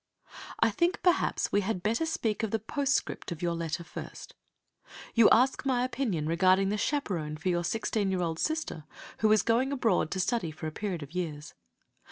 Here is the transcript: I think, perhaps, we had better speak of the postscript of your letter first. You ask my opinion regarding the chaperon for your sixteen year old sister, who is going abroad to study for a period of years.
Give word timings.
I 0.59 0.71
think, 0.71 1.03
perhaps, 1.03 1.51
we 1.51 1.61
had 1.61 1.83
better 1.83 2.07
speak 2.07 2.41
of 2.41 2.49
the 2.49 2.57
postscript 2.57 3.31
of 3.31 3.43
your 3.43 3.53
letter 3.53 3.83
first. 3.83 4.33
You 5.13 5.29
ask 5.29 5.63
my 5.63 5.83
opinion 5.85 6.25
regarding 6.25 6.69
the 6.69 6.77
chaperon 6.79 7.37
for 7.37 7.49
your 7.49 7.63
sixteen 7.63 8.09
year 8.09 8.23
old 8.23 8.39
sister, 8.39 8.85
who 9.19 9.31
is 9.31 9.43
going 9.43 9.71
abroad 9.71 10.09
to 10.09 10.19
study 10.19 10.49
for 10.49 10.65
a 10.65 10.71
period 10.71 11.03
of 11.03 11.11
years. 11.13 11.53